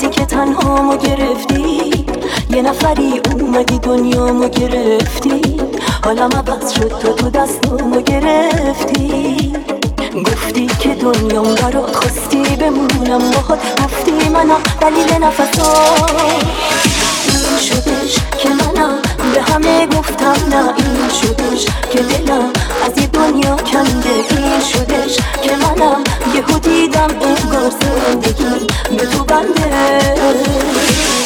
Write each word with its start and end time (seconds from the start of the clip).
حسی 0.00 0.10
که 0.10 0.24
تنهامو 0.24 0.96
گرفتی؟ 0.96 2.04
یه 2.50 2.62
نفری 2.62 3.20
اومدی 3.32 3.78
دنیامو 3.78 4.48
گرفتی؟ 4.48 5.60
حالم 6.04 6.30
عوض 6.32 6.72
شد 6.72 6.88
تو 6.88 7.12
تو 7.12 7.30
دستامو 7.30 8.00
گرفتی؟ 8.00 9.52
گفتی 10.26 10.66
که 10.66 10.94
دنیام 10.94 11.54
برات 11.54 11.96
خواستی 11.96 12.56
بمونم 12.56 13.30
باهات 13.30 13.82
گفتی 13.82 14.28
منم 14.28 14.60
دلیل 14.80 15.24
نفسات. 15.24 16.10
این 17.24 17.58
شدش 17.58 18.16
که 18.38 18.48
منم 18.48 19.09
به 19.34 19.42
همه 19.42 19.86
گفتم 19.86 20.36
نه 20.50 20.74
این 20.76 21.08
شدش 21.08 21.64
که 21.92 21.98
دلم 22.02 22.52
از 22.86 22.98
یه 22.98 23.06
دنیا 23.06 23.56
کنده 23.56 24.10
این 24.30 24.60
شدش 24.72 25.16
که 25.42 25.56
منم 25.56 26.04
یهو 26.34 26.58
دیدم 26.58 27.08
انگار 27.10 27.72
زندگی 27.80 28.66
به 28.96 29.06
تو 29.06 29.24
بنده. 29.24 29.64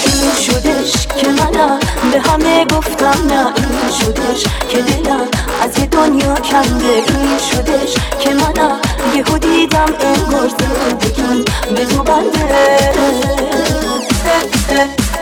این 0.06 0.34
شدش 0.40 1.06
که 1.06 1.28
منم 1.28 1.78
به 2.12 2.20
همه 2.20 2.64
گفتم 2.64 3.26
نه 3.28 3.46
این 3.56 3.90
شدش 4.00 4.42
که 4.68 4.82
دلم 4.82 5.28
از 5.62 5.78
یه 5.78 5.86
دنیا 5.86 6.34
کنده. 6.34 6.94
این 7.08 7.38
شدش 7.50 7.94
که 8.20 8.30
منم 8.30 8.80
یهو 9.14 9.38
دیدم 9.38 9.92
انگار 10.00 10.48
زندگی 10.48 11.44
به 11.74 11.84
تو 11.84 12.02
بنده. 12.02 12.44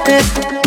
یه 0.09 0.62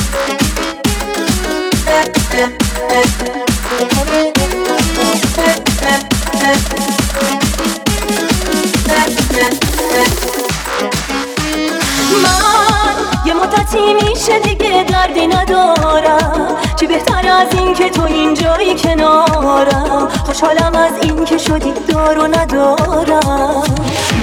میشه 14.26 14.40
دیگه 14.40 14.84
دردی 14.84 15.28
ندارم. 15.28 16.58
چی 16.80 16.88
بهتر 16.88 17.28
از 17.28 17.60
این 17.60 17.74
که 17.74 17.90
تو 17.90 18.04
اینجایی 18.04 18.76
کنارم. 18.76 20.10
خوشحالم 20.26 20.76
از 20.76 20.94
این 21.02 21.26
که 21.26 21.38
شدی 21.38 21.74
دارو 21.88 22.28
ندارم. 22.28 23.64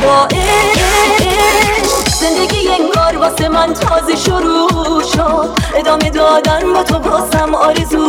با 0.02 0.28
زندگی 2.20 2.68
انگار 2.68 3.16
واسه 3.16 3.48
من 3.48 3.74
تازه 3.74 4.16
شروع 4.16 5.02
شد. 5.02 5.50
ادامه 5.74 6.10
دادن 6.10 6.72
با 6.72 6.82
تو 6.82 6.98
باسم 6.98 7.54
آرزو 7.54 8.01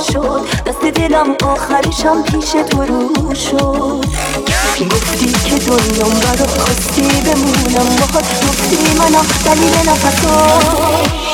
شد. 0.00 0.40
دست 0.66 0.80
دلم 0.80 1.36
آخرشم 1.44 2.22
پیش 2.22 2.50
تو 2.50 2.82
رو 2.84 3.34
شد. 3.34 4.04
گفتی 4.90 5.32
که 5.32 5.58
دنیام 5.58 6.20
برا 6.20 6.46
خواستی 6.46 7.02
بمونم. 7.02 7.96
باهات 7.96 8.24
گفتی 8.48 8.76
منم 8.98 9.26
دلیل 9.44 9.90
نفسات. 9.90 11.25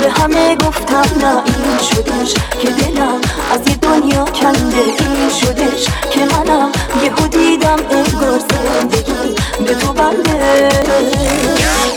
به 0.00 0.10
همه 0.10 0.56
گفتم 0.56 1.04
نه 1.20 1.42
این 1.46 1.78
شدش 1.90 2.34
که 2.62 2.70
دلم 2.70 3.20
از 3.52 3.60
یه 3.68 3.74
دنیا 3.74 4.24
کنده 4.24 4.76
این 4.98 5.30
شدش 5.40 5.84
که 6.10 6.20
منم 6.20 6.72
یهو 7.04 7.28
دیدم 7.28 7.78
انگار 7.90 8.38
زندگی 8.38 9.34
به 9.66 9.74
تو 9.74 9.92
بنده. 9.92 10.68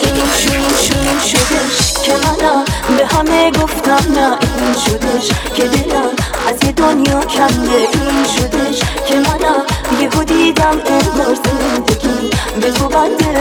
این 0.04 0.78
شون 0.78 1.20
شدش 1.28 2.04
که 2.04 2.14
منم 2.14 2.66
به 2.98 3.06
همه 3.06 3.52
گفتم 3.52 4.14
نه 4.16 4.38
این 4.58 4.74
شدش 4.86 5.30
که 5.56 5.64
دلم 5.64 6.10
از 6.48 6.64
یه 6.64 6.72
دنیا 6.72 7.20
کنده 7.22 7.78
این 7.78 8.26
شدش 8.38 8.80
که 9.08 9.16
منم 9.16 9.64
یهو 10.02 10.24
دیدم 10.24 10.82
انگار 10.86 11.38
زندگی 11.46 12.30
به 12.62 12.72
تو 12.72 12.88
بنده. 12.88 13.34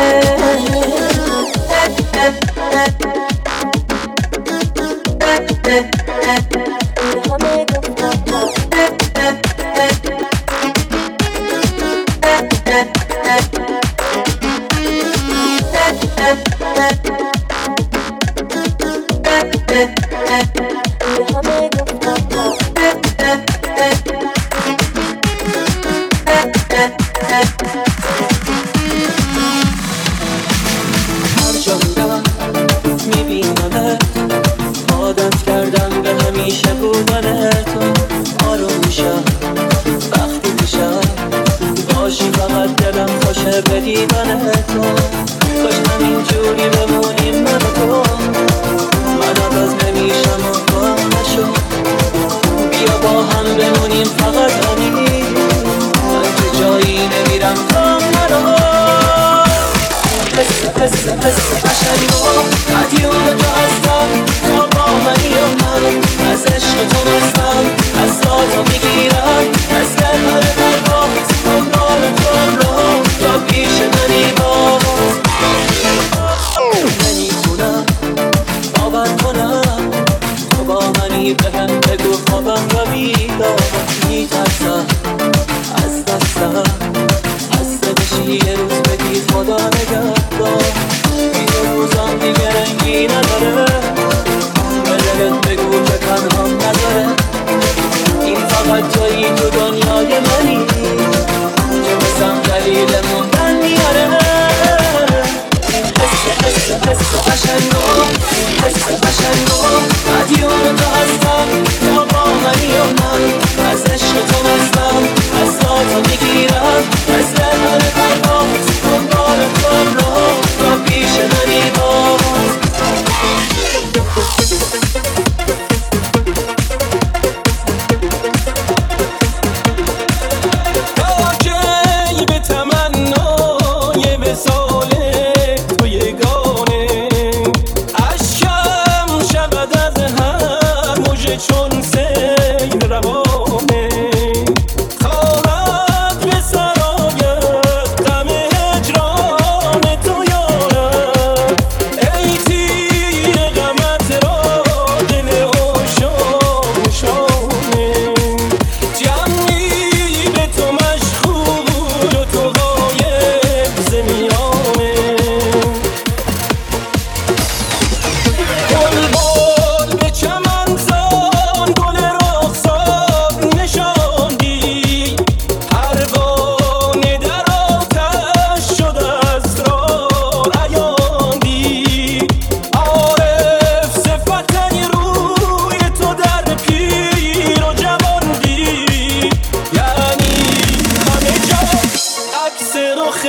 همه 6.25 6.72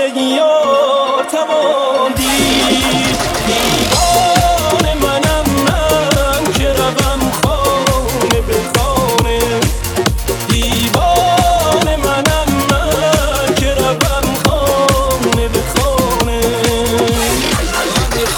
زندگی 0.03 0.37
ها 0.37 1.23
توان 1.31 2.13
دید 2.13 3.17
منم 4.93 5.45
من 5.65 6.53
که 6.53 6.67
به 8.45 8.53
منم 11.97 12.47
من 12.69 13.55
که 13.55 13.73
روم 13.73 14.33
به 15.35 15.47
من 15.47 15.59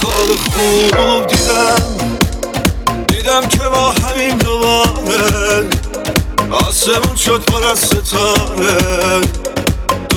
خال 0.01 0.35
خوب 0.37 1.27
دیدم. 1.27 1.83
دیدم 3.07 3.47
که 3.47 3.69
با 3.69 3.91
همین 3.91 4.37
دوباره 4.37 5.69
آسمون 6.51 7.15
شد 7.15 7.45
پر 7.45 7.63
از 7.63 7.79
ستاره. 7.79 9.44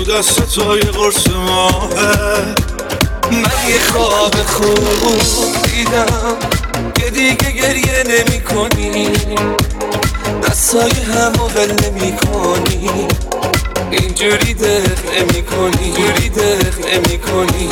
دست 0.08 0.54
تو 0.54 0.76
یه 0.76 0.84
قرص 0.84 1.26
ماهه. 1.26 2.54
من 3.30 3.68
یه 3.68 3.78
خواب 3.92 4.34
خوب 4.34 5.62
دیدم 5.62 6.36
که 6.94 7.10
دیگه 7.10 7.52
گریه 7.52 8.04
نمی 8.06 8.40
کنی. 8.40 9.08
دستای 10.42 10.90
همو 10.90 11.48
ول 11.48 11.72
نمی 11.84 12.16
کنی. 12.16 12.90
اینجوری 13.90 14.54
دق 14.54 14.98
نمی 15.16 15.42
کنی. 15.42 15.92
جوری 15.96 16.28
دق 16.28 16.86
نمی 16.86 17.18
کنی. 17.18 17.68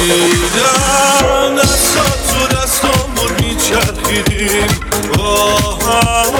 دیدم 0.00 1.56
دستات 1.56 2.18
تو 2.30 2.56
دستامون 2.56 3.32
میچرخیدیم 3.40 4.66
با 5.18 5.46
هم 5.56 6.34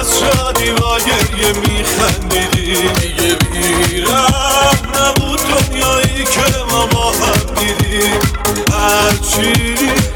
از 0.00 0.18
شادی 0.18 0.70
با 0.70 0.98
گریه 0.98 1.52
بیرم 4.06 4.78
نبود 4.94 5.40
دنیایی 5.40 6.24
که 6.24 6.64
ما 6.70 6.86
با 6.86 7.10
هم 7.10 7.54
دیدیم 7.54 8.20
هرچی 8.72 9.74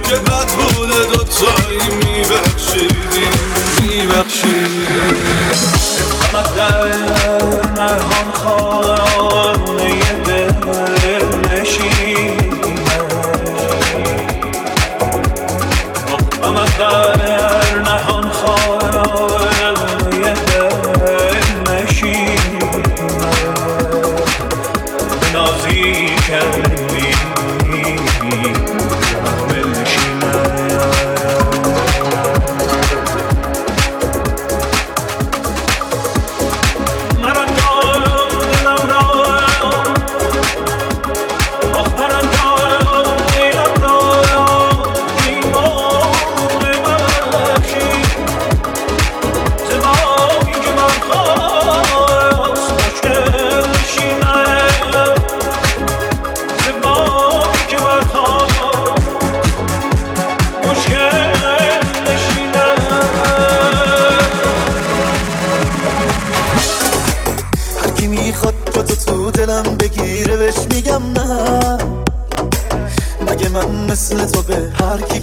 که 0.08 0.14
بد 0.14 0.48
بوده 0.48 1.04
دوتایی 1.12 1.80
میبخشیدیم 2.04 3.32
میبخشیدیم 3.82 5.30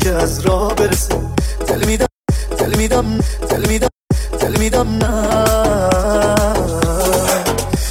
که 0.08 0.14
از 0.14 0.40
راه 0.40 0.76
برسه. 0.76 1.16
دل 1.68 1.86
میدم 1.86 2.08
دل 2.60 2.76
میدم 2.76 3.18
دل 3.50 3.66
میدم 3.68 3.88
دل 4.40 4.58
میدم 4.60 4.98
نه. 4.98 5.36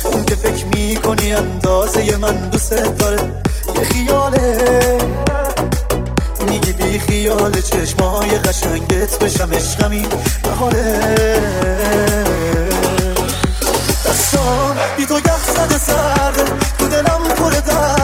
اون 0.04 0.24
که 0.24 0.34
فکر 0.34 0.66
می‌کنی 0.66 1.32
اندازه 1.32 2.16
من 2.16 2.36
دوست 2.50 2.98
داره. 2.98 3.18
یه 3.74 3.84
خیاله. 3.84 4.98
میگی 6.48 6.72
بی 6.72 6.98
خیال 6.98 7.60
چشمای 7.60 8.30
قشنگت 8.30 9.18
بشم 9.18 9.52
عشقمی 9.52 10.06
بهاره. 10.42 11.00
دستان 14.06 14.76
بی 14.96 15.06
تو 15.06 15.18
یخ 15.18 15.50
زده 15.56 15.78
سرده. 15.78 16.44
تو 16.78 16.88
دلم 16.88 17.22
پر 17.38 17.50
درده 17.50 17.95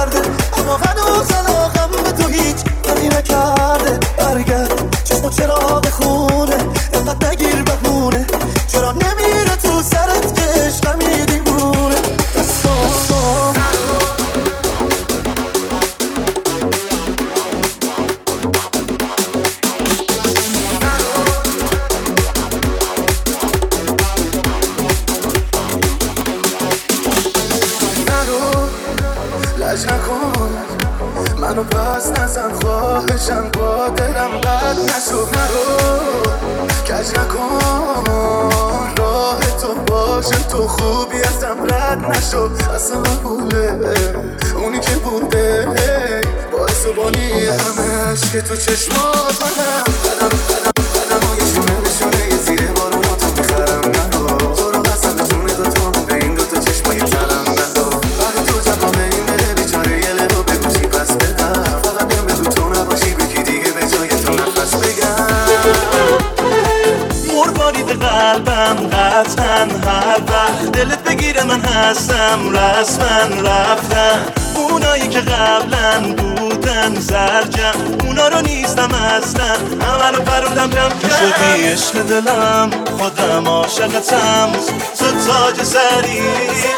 وقت 70.21 70.73
دلت 70.73 71.05
بگیره 71.05 71.43
من 71.45 71.61
هستم 71.61 72.51
رسما 72.51 73.49
رفتم. 73.51 74.19
اونایی 74.55 75.09
که 75.09 75.21
قبلا 75.21 76.15
بودن 76.15 76.95
زرجم. 76.95 77.73
اونا 78.05 78.29
رو 78.29 78.41
نیستم 78.41 78.95
اصلا. 78.95 79.55
همه 79.81 80.17
رو 80.17 80.23
پروندم 80.23 80.71
جمع 80.71 81.01
شدی 81.19 81.63
عشق 81.69 82.03
دلم 82.03 82.71
خودم 82.99 83.49
عاشقتم. 83.49 84.53
تو 84.99 85.07
تاج 85.27 85.63
سری 85.63 86.23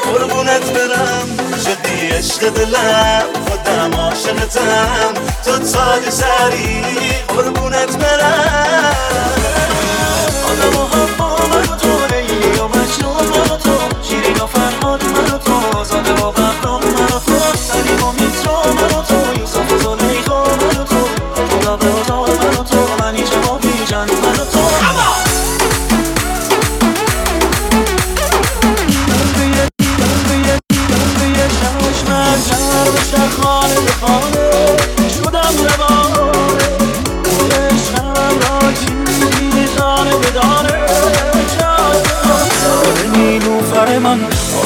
قربونت 0.05 0.73
برم. 0.73 1.29
شدی 1.65 2.09
عشق 2.11 2.49
دلم 2.49 3.23
خودم 3.49 4.01
عاشقتم. 4.01 5.15
تو 5.45 5.59
تاج 5.59 6.11
سری 6.11 6.83
قربونت 7.29 7.97
برم. 7.97 8.95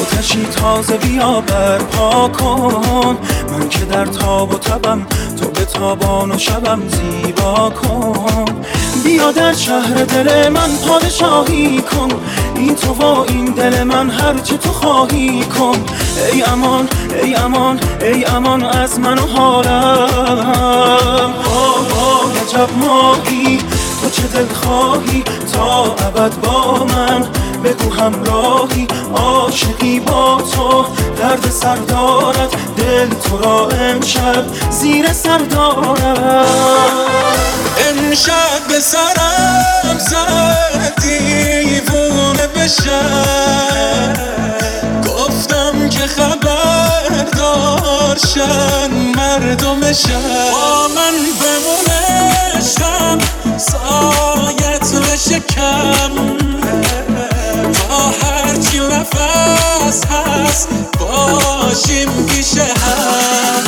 آتشی 0.09 0.45
تازه 0.45 0.97
بیا 0.97 1.41
برپا 1.41 2.27
کن. 2.27 3.17
من 3.51 3.69
که 3.69 3.85
در 3.85 4.05
تاب 4.05 4.53
و 4.53 4.57
تبم 4.57 5.07
تو 5.39 5.47
به 5.47 5.65
تابان 5.65 6.31
و 6.31 6.37
شبم 6.37 6.81
زیبا 6.87 7.69
کن. 7.69 8.45
بیا 9.03 9.31
در 9.31 9.53
شهر 9.53 9.93
دل 9.93 10.49
من 10.49 10.69
پادشاهی 10.87 11.81
کن. 11.81 12.07
این 12.55 12.75
تو 12.75 12.93
با 12.93 13.25
این 13.25 13.45
دل 13.45 13.83
من 13.83 14.09
هرچه 14.09 14.57
تو 14.57 14.69
خواهی 14.69 15.43
کن. 15.43 15.85
ای 16.33 16.43
امان 16.43 16.87
ای 17.23 17.35
امان 17.35 17.79
ای 18.01 18.25
امان 18.25 18.63
از 18.63 18.99
من 18.99 19.19
و 19.19 19.27
حالم. 19.27 21.33
آه 21.45 22.31
عجب 22.41 22.69
ماهی 22.77 23.57
تو 24.01 24.09
چه 24.09 24.21
دل 24.21 24.53
خواهی 24.53 25.23
تا 25.53 25.83
ابد 25.83 26.41
با 26.41 26.85
من؟ 26.85 27.25
بگو 27.63 27.93
همراهی 27.93 28.87
عاشقی 29.15 29.99
با 29.99 30.41
تو. 30.55 30.85
درد 31.17 31.49
سر 31.51 31.75
دارد 31.75 32.49
دل 32.77 33.09
تو 33.09 33.37
را 33.37 33.69
امشب 33.69 34.45
زیر 34.69 35.13
سر 35.13 35.37
دارد. 35.37 36.45
امشب 37.89 38.67
به 38.69 38.79
سرم 38.79 39.97
زد 39.99 41.01
دیوونه 41.01 42.47
بشم. 42.47 44.13
گفتم 45.07 45.89
که 45.89 46.07
خبر 46.07 47.23
دارشن 47.37 48.91
مردمشن 49.15 50.21
با 50.51 50.87
من 50.87 51.15
بمونشم 51.39 53.17
سایت 53.57 54.93
بشکم 54.95 56.11
هرچی 57.93 58.79
نفس 58.79 60.05
هست 60.05 60.67
باشیم 60.99 62.25
پیش 62.25 62.57
هم. 62.57 63.63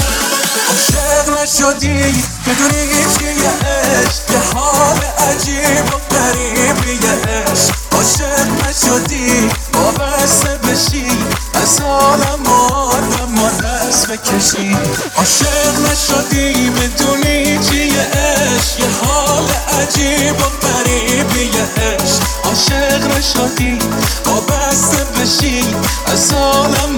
عاشق 0.69 1.41
نشدی 1.41 2.23
بدونی 2.45 3.05
چیه 3.17 3.49
عشق 3.49 4.31
یه 4.31 4.39
حال 4.53 4.97
عجیب 5.29 5.85
و 5.85 6.15
غریبیه 6.15 7.11
عشق 7.11 7.73
عاشق 7.91 8.47
نشدی 8.69 9.49
وابسته 9.73 10.49
بشی. 10.49 11.07
از 11.53 11.81
عالم 11.81 12.45
آدم 12.71 13.31
ما 13.35 13.49
دست 13.49 14.07
بکشی. 14.07 14.77
عاشق 15.17 15.73
نشدی 15.91 16.69
بدونی 16.69 17.59
چیه 17.59 18.01
عشق 18.01 18.79
یه 18.79 18.85
حال 19.01 19.47
عجیب 19.81 20.39
و 20.39 20.43
غریبیه 20.67 21.11
عشق 21.81 22.23
عاشق 22.45 23.17
نشدی 23.17 23.79
وابسته 24.25 25.03
بشی 25.03 25.75
از 26.07 26.33
عالم 26.33 26.95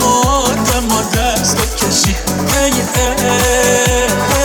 ما 0.90 1.02
دست 1.16 1.58
بکشی. 1.58 2.16
ای 2.64 2.72
عشق 2.96 4.43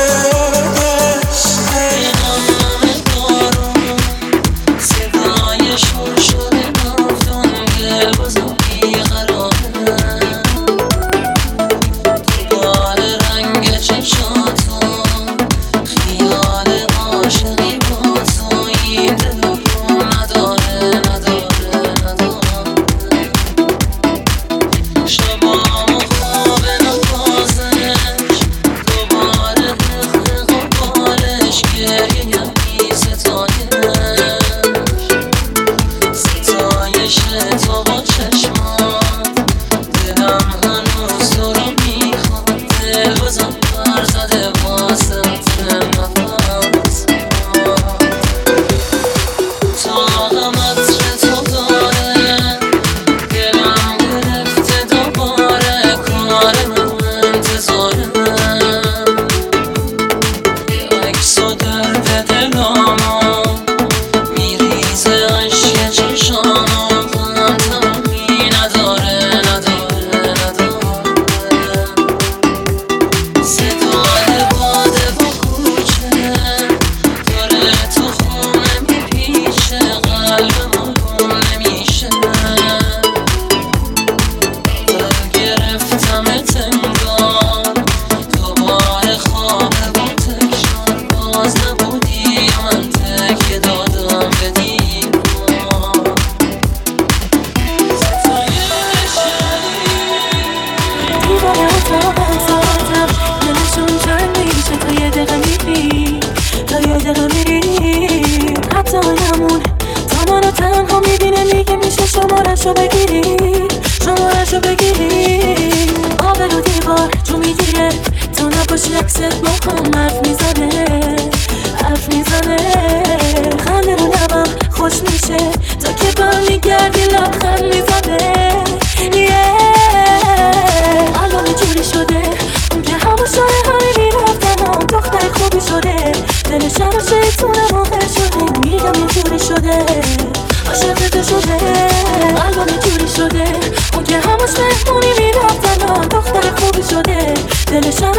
شده 147.69 147.81
دلش 147.81 148.03
هم 148.03 148.13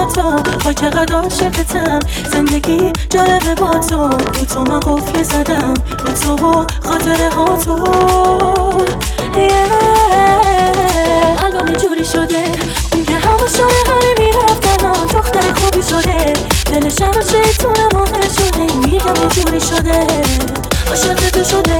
خواسته 0.00 0.22
چشاتو 0.22 0.58
با 0.64 0.72
چقدر 0.72 1.14
عاشقتم. 1.14 1.98
زندگی 2.32 2.92
جالبه 3.10 3.54
با 3.54 3.78
تو. 3.78 4.08
رو 4.08 4.44
تو 4.44 4.60
من 4.60 4.80
قفل 4.80 5.22
زدم. 5.22 5.74
رو 6.06 6.12
تو 6.12 6.46
و 6.46 6.64
خاطره 6.84 7.30
ها 7.30 7.56
تو. 7.56 7.72
الان 11.44 11.68
اینجوری 11.68 12.04
شده. 12.04 12.44
اون 12.92 13.04
که 13.04 13.14
همه 13.14 13.48
شای 13.56 13.74
همه 13.86 14.14
می‌رفتن 14.18 14.92
دختر 15.18 15.54
خوبی 15.54 15.82
شده. 15.82 16.32
دلش 16.64 17.02
هم 17.02 17.12
شیطونه 17.12 17.88
موقع 17.94 18.28
شده. 18.28 18.76
میگم 18.76 19.14
اینجوری 19.20 19.60
شده. 19.60 20.06
عاشق 20.88 21.30
تو 21.30 21.44
شده. 21.44 21.78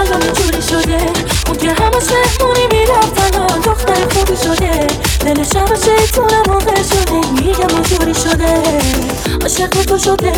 الان 0.00 0.22
اینجوری 0.22 0.62
شده. 0.62 1.31
اون 1.52 1.60
که 1.60 1.82
همش 1.82 2.04
مهمونی 2.12 2.66
می‌رفتن 2.72 3.38
ها 3.38 3.46
دختر 3.46 4.08
خوبی 4.08 4.36
شده. 4.36 4.86
دلش 5.20 5.56
هم 5.56 5.66
شیطونه 5.66 6.42
موقع 6.48 6.82
شده. 6.82 7.30
میگم 7.32 7.74
اینجوری 7.74 8.14
شده. 8.14 8.62
عاشق 9.42 9.68
تو 9.68 9.98
شده. 9.98 10.32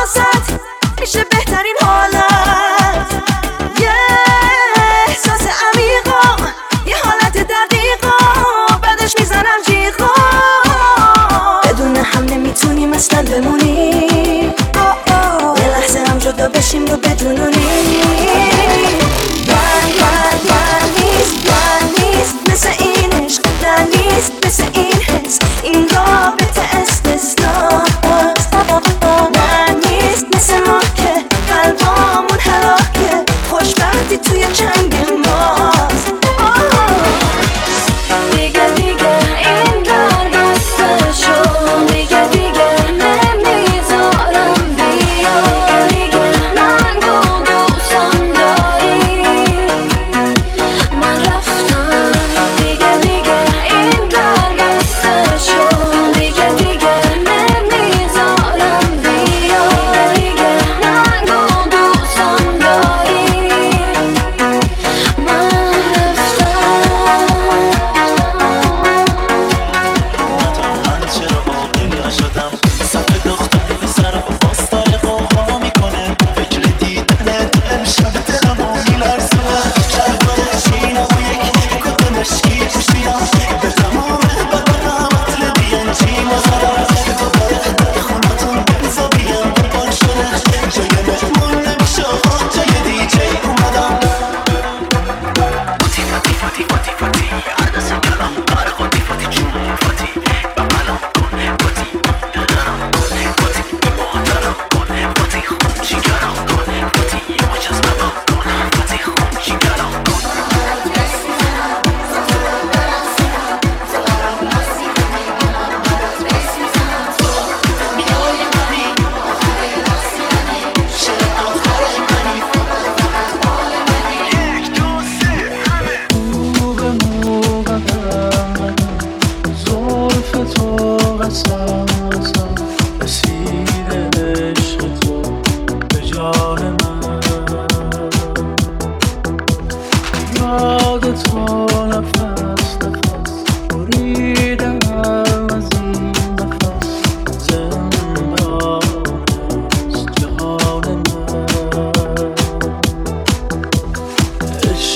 واسد 0.00 0.60
میشه 1.00 1.24
بهترین 1.24 1.76
حالت. 1.80 2.39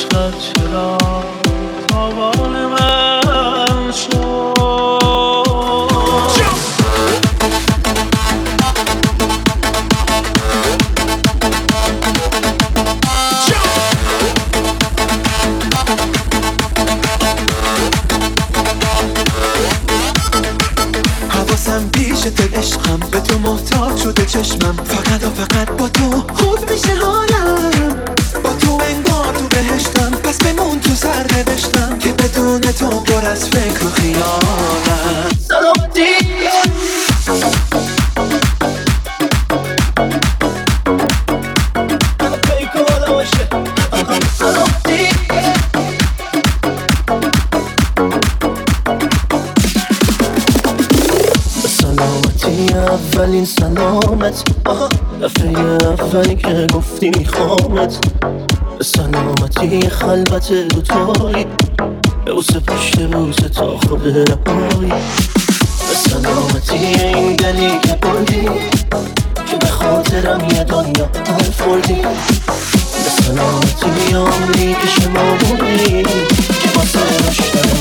عشقت 0.05 0.39
چرا؟ 0.39 0.99
تاوان 1.89 2.67
من 2.67 2.94
روزایی 56.15 56.37
که 56.37 56.67
گفتی 56.75 57.11
میخوامت 57.19 57.99
به 58.79 58.85
سلامتی 58.85 59.81
خلبت 59.81 60.53
دوتایی 60.53 61.47
به 62.25 62.31
او 62.31 62.43
سپشت 62.43 63.03
بوسه 63.07 63.49
تا 63.49 63.79
خود 63.79 64.07
رهایی. 64.07 64.93
به 65.89 65.95
سلامتی 65.95 66.77
این 66.77 67.37
دلی 67.37 67.79
که 67.83 67.99
بردی 68.03 68.49
که 69.47 69.57
به 69.61 69.67
خاطرم 69.67 70.49
یه 70.51 70.65
دنیا 70.65 71.09
فرفردی 71.25 72.03
به 73.05 73.11
سلامتی 73.23 74.15
آمری 74.15 74.75
که 74.75 74.87
شما 74.87 75.37
بودی 75.37 76.03
که 76.63 76.69
واسه 76.77 77.29
رشتن 77.29 77.74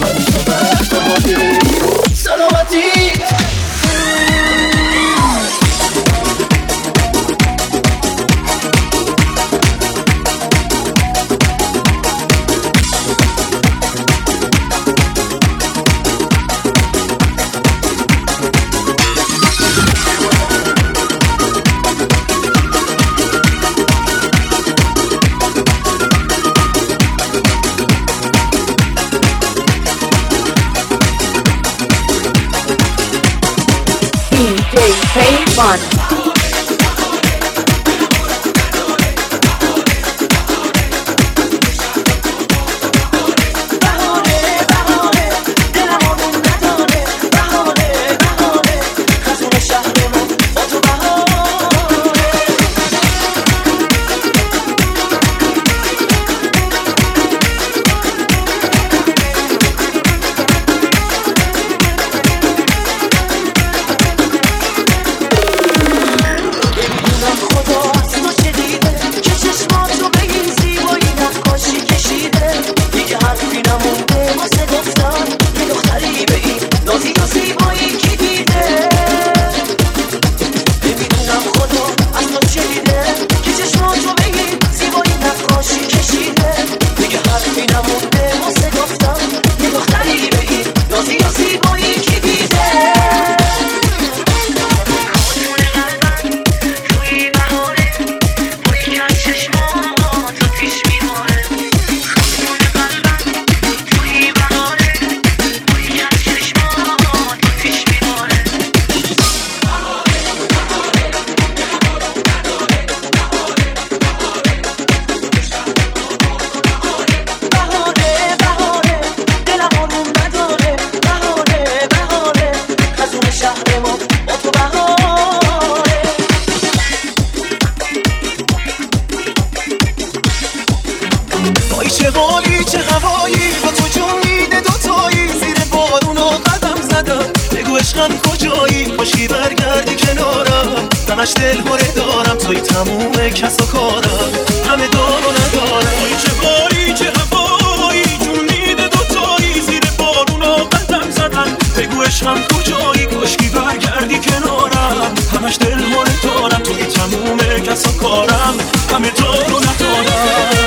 همش 155.44 155.58
دل 155.58 155.78
دارم 156.24 156.64
توی 156.64 156.86
تموم 156.86 157.38
کسا 157.38 157.92
کارم. 157.92 158.58
همه 158.94 159.12
تو 159.12 159.24
رو 159.24 159.60
ندارم. 159.60 160.66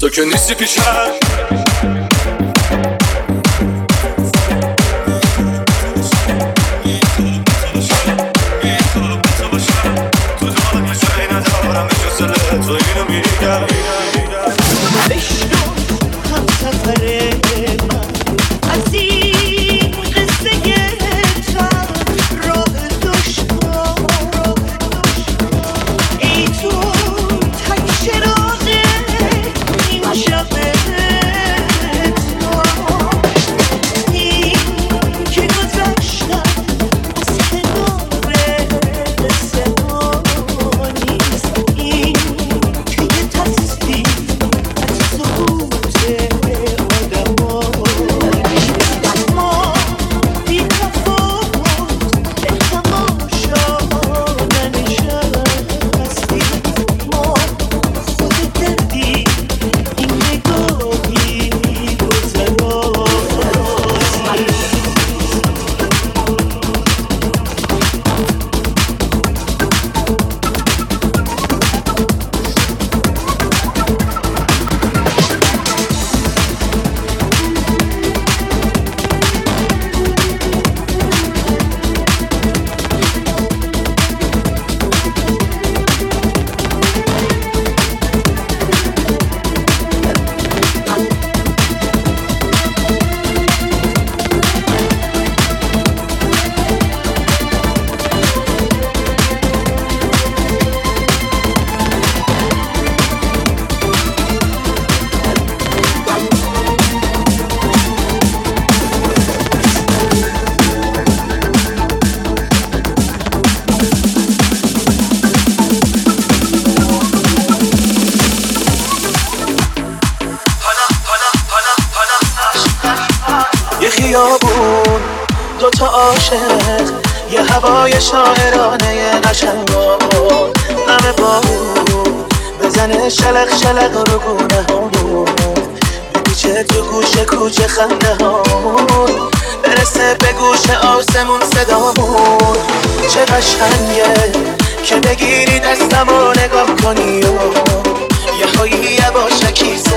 تو 0.00 0.08
که 0.08 0.24
نیستی 0.24 0.54
پیشم 0.54 1.10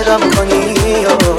غرقم 0.03 0.29
کنی 0.29 1.05
و 1.05 1.35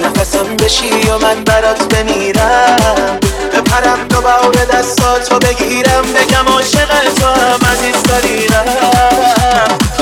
نفسم 0.00 0.56
بشی 0.56 0.90
و 0.90 1.18
من 1.18 1.44
برات 1.44 1.94
بمیرم. 1.94 3.18
بپرم 3.52 4.08
دوباره 4.08 4.66
و 5.32 5.38
بگیرم 5.38 6.02
بگم 6.02 6.52
عاشق 6.52 6.88
تو 7.14 7.26
هم 7.26 7.58
عزیز 7.72 8.02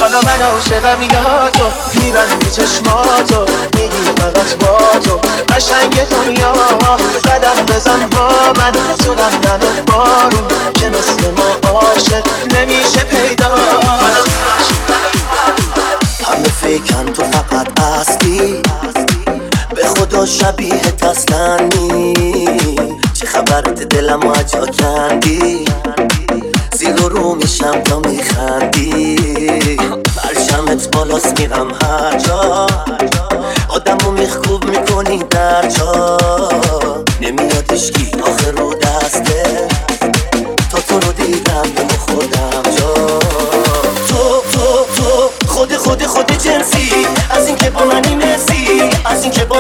حالا 0.01 0.21
من 0.21 0.43
عاشقم 0.43 1.03
یا 1.03 1.51
تو 1.51 1.65
میبندی 1.95 2.51
چشماتو 2.51 3.53
میگی 3.75 4.11
فقط 4.17 4.55
با 4.55 4.79
تو. 5.05 5.21
قشنگ 5.55 6.09
دنیا 6.09 6.53
قدم 7.25 7.75
بزن 7.75 8.07
با 8.07 8.29
من 8.57 8.73
تو 8.99 9.15
لندن 9.15 9.61
بارون 9.87 10.49
که 10.75 10.89
مثل 10.89 11.31
ما 11.31 11.71
عاشق 11.71 12.25
نمیشه 12.55 13.01
پیدا. 13.01 13.98
فیکم 16.69 17.05
تو 17.13 17.23
فقط 17.23 17.81
هستی. 17.81 18.63
به 19.75 19.85
خدا 19.85 20.27
شبیه 20.27 20.81
تسلنی 20.81 22.15
چه 23.15 23.27
خبرت 23.27 23.83
دلم 23.83 24.21
و 24.21 24.31
اجا 24.31 24.67
کردی 24.67 25.65
زیر 26.73 27.03
و 27.03 27.09
رو 27.09 27.35
میشم 27.35 27.81
تا 27.83 27.99
میخندی. 27.99 29.17
برشمت 30.17 30.91
بالاس 30.97 31.27
میرم 31.39 31.69
هر 31.83 32.19
جا. 32.19 32.67
آدم 33.69 33.99
رو 34.05 34.11
میخکوب 34.11 34.65
می‌کنی 34.65 35.19
در 35.19 35.69
جا. 35.69 36.17
نمیادش 37.21 37.91
کی 37.91 38.11
آخر 38.21 38.51
رو 38.51 38.75
دسته. 38.75 39.68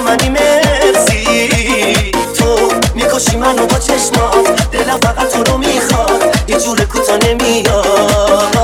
منی 0.00 0.28
مرسی. 0.28 1.50
تو 2.38 2.72
می‌کشی 2.94 3.36
منو 3.36 3.66
با 3.66 3.78
چشمات 3.78 4.70
دلم 4.72 4.98
فقط 5.02 5.28
تو 5.32 5.44
رو 5.44 5.58
می‌خواد. 5.58 6.40
یه 6.48 6.60
جور 6.60 6.84
کوتا 6.84 7.16
نمیاد. 7.16 8.56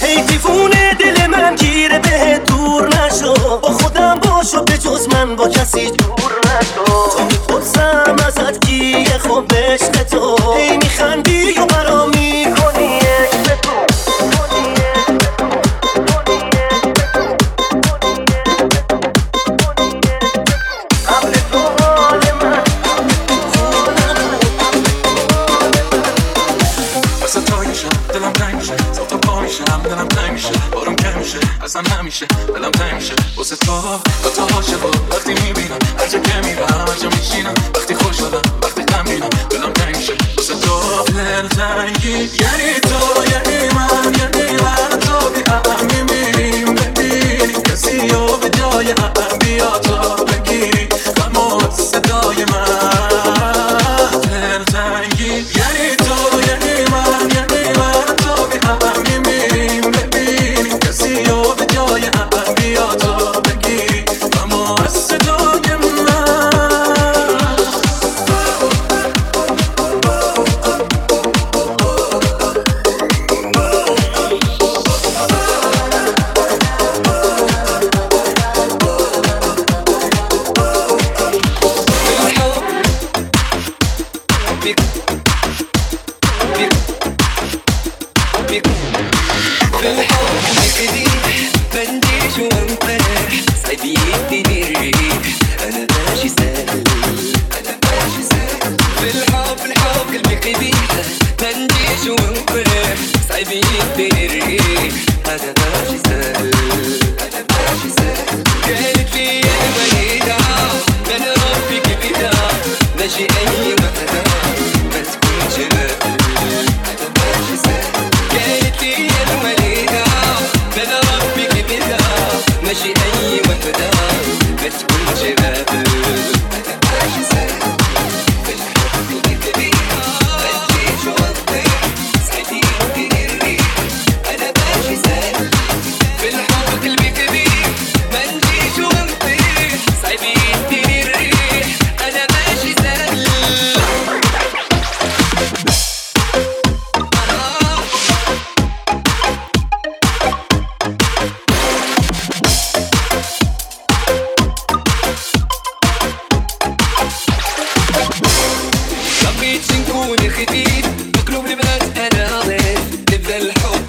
هی 0.00 0.22
دیفونه 0.22 0.94
دل 0.94 1.26
من 1.26 1.54
گیره 1.54 1.98
به 1.98 2.40
دور 2.46 2.88
نشو. 2.88 3.34
با 3.58 3.68
خودم 3.68 4.20
باشو 4.20 4.58
و 4.58 4.64
به 4.64 4.78
جز 4.78 5.08
من 5.08 5.36
با 5.36 5.48
کسی 5.48 5.90
دور 5.90 6.32
نشو. 6.44 6.84
تو 6.84 7.24
می‌پرسم 7.24 8.16
ازت 8.26 8.66
کیه 8.66 9.18
خوب 9.18 9.54
عشق 9.54 10.02
تو؟ 10.02 10.36
هی 10.56 10.76
میخندی 10.76 11.52
و 11.52 11.66
برا 11.66 12.06
می‌کنی. 12.06 13.01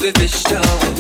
with 0.04 0.16
this 0.16 0.42
show. 0.42 0.93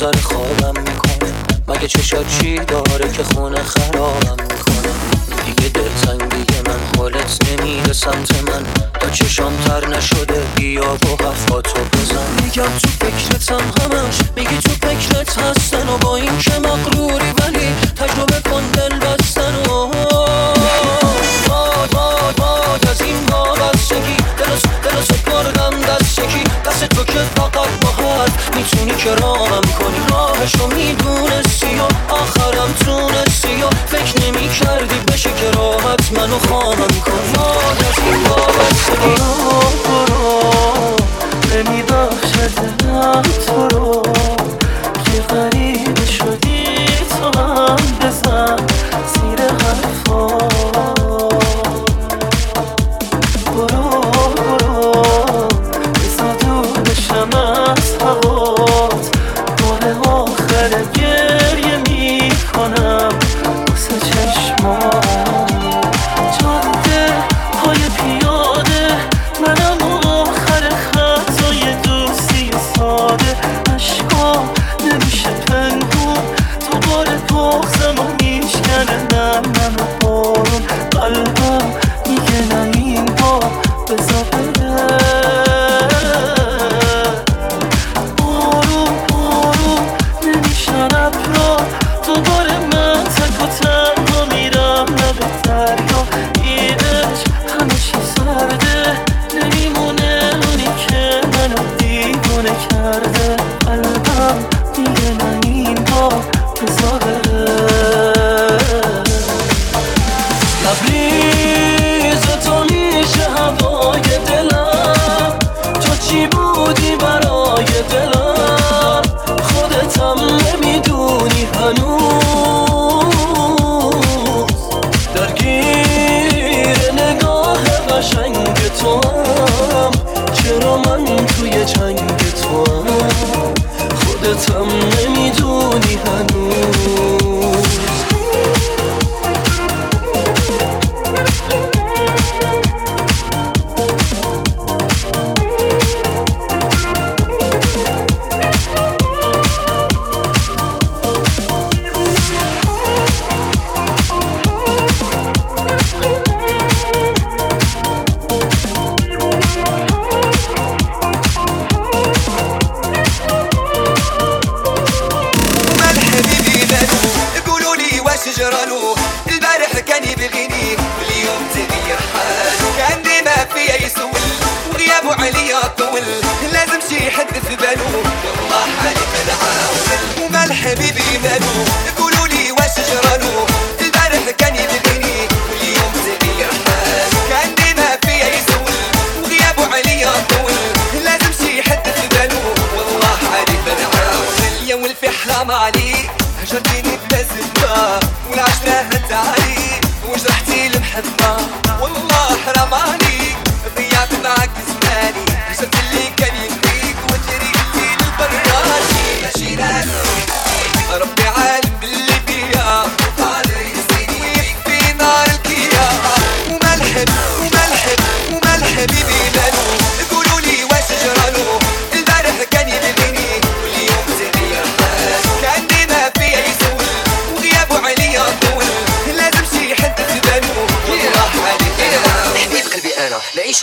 گذار 0.00 0.16
خوابم 0.16 0.80
می‌کنه. 0.80 1.32
مگه 1.68 1.88
چشا 1.88 2.24
چی 2.24 2.58
داره 2.58 3.12
که 3.12 3.22
خونه 3.22 3.62
خم 3.62 3.89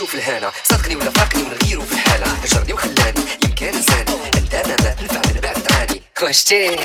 في 0.08 0.14
الهالة 0.14 0.52
صدقني 0.64 0.96
ولا 0.96 1.10
فارقني 1.10 1.42
ونغيرو 1.42 1.82
في 1.82 1.92
الحالة. 1.92 2.26
هجرني 2.26 2.72
وخلاني 2.72 3.20
يمكن 3.44 3.72
زاني 3.82 4.16
أنت 4.36 4.54
أنا 4.54 4.74
نفع 5.02 5.20
من 5.34 5.40
بعد 5.40 5.62
تعاني 5.62 6.02
خوشتي 6.18 6.76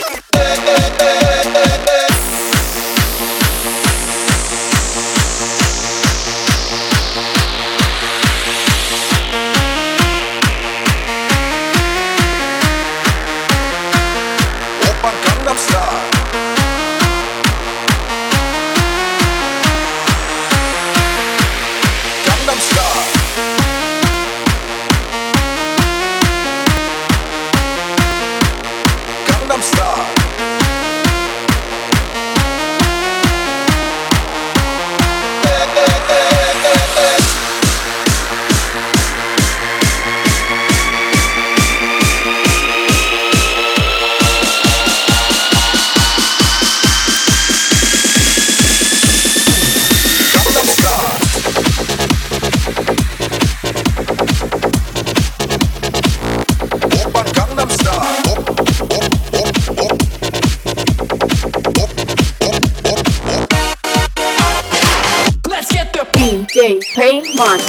پیمان 67.33 67.59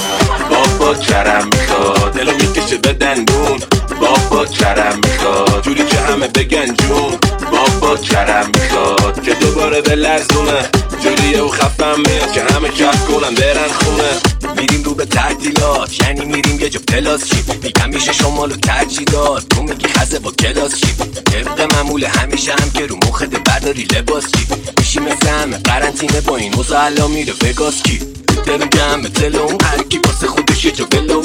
بابا 0.51 0.95
کرم 0.95 1.49
می‌خواد 1.53 2.13
دلو 2.13 2.33
می‌کشه 2.33 2.77
به 2.77 2.93
دندون. 2.93 3.61
بابا 4.01 4.47
کرم 4.47 5.01
می‌خواد 5.05 5.63
جوری 5.63 5.87
که 5.87 5.97
همه 5.97 6.29
بگن 6.29 6.75
جون. 6.75 7.19
بابا 7.53 7.97
کرم 7.97 8.51
می‌خواد 8.55 9.23
که 9.23 9.35
دوباره 9.35 9.81
به 9.81 9.95
لرزونه. 9.95 10.69
جوریه 11.03 11.43
و 11.43 11.49
خفم 11.49 12.01
میاد 12.07 12.33
که 12.33 12.43
همه 12.55 12.69
کف 12.69 13.05
کنم 13.07 13.35
برن 13.35 13.69
خونه. 13.69 14.55
میریم 14.61 14.83
رو 14.83 14.95
به 14.95 15.05
تعطیلات 15.05 16.01
یعنی 16.01 16.25
میریم 16.25 16.61
یه 16.61 16.71
جا 16.71 16.81
پلاس 16.89 17.25
چی؟ 17.25 17.37
میگم 17.63 17.89
میشه 17.89 18.13
شمال 18.13 18.53
و 18.53 18.57
ترجی 18.57 19.05
داد 19.05 19.45
تو 19.51 19.63
میگی 19.63 19.89
خزه 19.89 20.19
با 20.19 20.31
کلاس 20.31 20.75
چی؟ 20.81 20.87
طبق 21.25 21.75
معمول 21.75 22.05
همیشه 22.05 22.53
هم 22.53 22.71
که 22.71 22.87
رو 22.87 22.97
مخت 22.97 23.25
برداری 23.25 23.83
لباس 23.83 24.25
چی؟ 24.33 24.47
میشی 24.79 25.01
مثل 25.01 25.29
همه 25.29 25.57
قرنطینه 25.57 26.21
با 26.21 26.37
این 26.37 26.55
الان 26.77 27.11
میره 27.11 27.33
وگاس 27.43 27.83
کی 27.83 28.01
دلم 28.35 28.69
جمع 28.69 29.09
تلو 29.09 29.49
هر 29.65 29.83
کی 29.83 29.99
واسه 29.99 30.27
خودش 30.27 30.65
یه 30.65 30.71
جا 30.71 30.87
ولو 30.93 31.23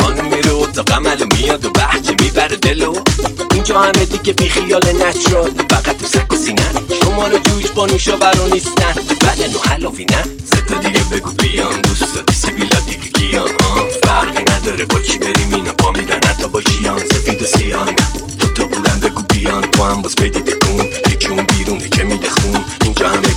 خانم 0.00 0.24
میره 0.24 0.54
عمل 0.92 1.22
و 1.22 1.26
میاد 1.36 1.64
و 1.64 1.70
بحجه 1.70 2.14
می‌بره 2.22 2.56
دلو. 2.56 2.94
اینجا 3.54 3.80
همه 3.80 4.04
دیگه 4.04 4.32
بی 4.32 4.48
خیال 4.48 4.82
نچرال 5.02 5.50
فقط 5.70 5.96
تو 5.96 6.06
سک 6.06 6.32
و 6.32 6.36
سینه. 6.36 6.66
شما 7.02 7.26
رو 7.28 7.38
جوج 7.38 7.66
با 7.74 7.86
نوشاورا 7.86 8.46
نیستن 8.52 8.94
بدن 9.20 9.54
و 9.54 9.58
حلافی 9.68 10.04
نه. 10.04 10.24
ستا 10.44 10.74
دیگه 10.74 11.00
بگو 11.12 11.30
بیان 11.30 11.80
دوست 11.80 12.14
داری 12.14 12.34
سیبیلا 12.34 12.80
دیگه 12.80 13.08
کیان. 13.18 13.48
ها 13.62 13.86
فرقی 14.02 14.44
نداره 14.52 14.84
با 14.84 14.98
کی 14.98 15.18
بریم 15.18 15.54
اینا 15.54 15.72
پا 15.72 15.92
میدن 15.92 16.20
حتی 16.28 16.48
با 16.48 16.60
جیان 16.60 16.98
سفید 16.98 17.42
و 17.42 17.46
سیان. 17.46 17.94
تو 18.54 18.66
بودن 18.66 19.00
بگو 19.00 19.22
بیان 19.22 19.62
تو 19.62 19.84
هم 19.84 20.02
باز 20.02 20.14
بدی 20.14 20.40
تکون 20.40 20.86
یکی 21.12 21.28
اون 21.28 21.46
بیرونه 21.46 21.88
که 21.88 22.02
میده 22.04 22.28
خون. 22.28 22.64
اینجا 22.82 23.08
همه 23.08 23.33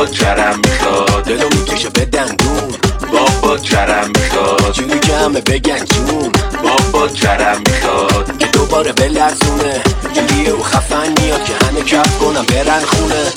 بابا 0.00 0.12
کرم 0.12 0.60
می‌خواد 0.64 1.24
دلو 1.24 1.48
می‌کشه 1.48 1.90
به 1.90 2.04
دندون 2.04 2.74
بابا 3.12 3.58
کرم 3.58 4.10
می‌خواد 4.16 4.72
جوری 4.72 5.00
که 5.00 5.16
همه 5.16 5.40
بگن 5.40 5.84
جون 5.84 6.32
بابا 6.62 7.08
کرم 7.08 7.62
می‌خواد 7.66 8.38
که 8.38 8.46
دوباره 8.46 8.92
بلرزونه 8.92 9.82
جوریه 10.14 10.52
و 10.52 10.62
خفن 10.62 11.22
میاد 11.22 11.44
که 11.44 11.52
همه 11.66 11.82
کف 11.82 12.18
کنم 12.18 12.44
برن 12.44 12.80
خونه 12.80 13.32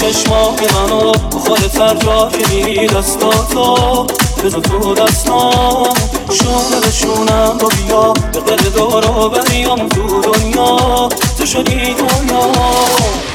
چشمای 0.00 0.68
منو 0.74 1.27
تو 1.48 1.54
خودت 1.54 1.80
هر 1.80 1.94
جا 1.94 2.28
که 2.28 2.54
میری 2.54 2.86
دستاتو 2.86 4.06
بذار 4.44 4.60
تو 4.60 4.94
دستام. 4.94 5.94
شونه 6.30 6.80
به 6.82 6.90
شونم 6.90 7.58
با 7.58 7.68
بیا 7.68 8.12
به 8.12 8.40
قد 8.40 8.74
دارو 8.74 9.28
بریام 9.28 9.88
تو 9.88 10.20
دنیا. 10.20 11.08
تو 11.38 11.46
شدی 11.46 11.94
دنیا. 11.94 12.42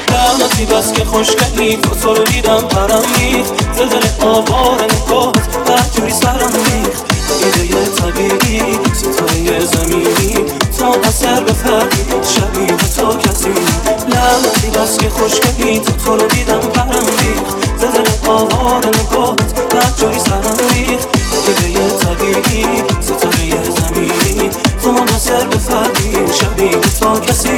لعنتی 0.08 0.66
بس 0.66 0.92
که 0.92 1.04
خوشگلی 1.04 1.76
تو 1.76 1.90
تو 1.90 2.14
رو 2.14 2.24
دیدم 2.24 2.60
پرم 2.60 3.02
ریخت. 3.18 3.52
زلزله 3.76 4.26
آوار 4.26 4.80
نگاهت 4.84 5.70
هر 5.70 5.88
جوری 5.96 6.12
سرم 6.12 6.52
ریخت. 6.52 7.04
ایده 7.42 7.84
طبیعی 7.86 8.78
ستاره 8.94 9.64
زمینی. 9.64 10.34
تا 10.78 11.08
اثر 11.08 11.40
به 11.40 11.52
فردی 11.52 12.04
شبیه 12.34 12.76
تو 12.96 13.18
کسی. 13.18 13.54
لعنتی 14.08 14.70
بس 14.78 14.98
که 14.98 15.08
خوشگلی 15.08 15.80
تو 15.80 15.92
تو 15.92 16.16
رو 16.16 16.26
دیدم 16.26 16.60
پرم 16.60 17.06
ریخت. 17.06 17.63
بزنه 17.84 18.30
آوار 18.32 18.86
نگاهت 18.86 19.74
بعد 19.74 19.96
جایی 19.96 20.18
سرم 20.18 20.56
ریخت 20.74 21.08
بده 21.46 21.98
طبیعی 21.98 22.82
ستاره 23.00 23.64
زمینی. 23.64 24.50
تو 24.82 25.18
سر 25.18 25.46
به 25.46 25.58
فردی 25.58 26.32
شبیه 26.32 26.80
تا 27.00 27.20
کسی. 27.20 27.50